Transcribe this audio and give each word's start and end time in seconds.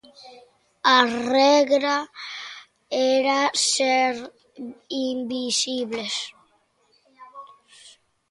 A 0.95 0.97
regra 1.35 1.95
era 3.17 3.39
ser 3.73 4.13
invisibles. 5.09 6.15